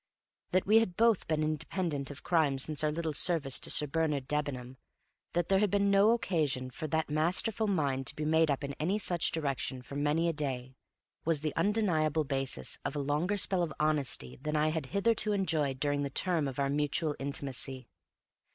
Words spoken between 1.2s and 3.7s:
been independent of crime since our little service to